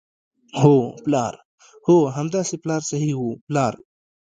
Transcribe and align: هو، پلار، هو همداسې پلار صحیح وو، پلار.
هو، 0.61 0.75
پلار، 1.03 1.33
هو 1.87 1.97
همداسې 2.17 2.55
پلار 2.63 2.81
صحیح 2.91 3.15
وو، 3.17 3.39
پلار. 3.47 3.73